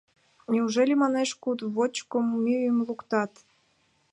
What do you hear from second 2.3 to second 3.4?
мӱйым луктат?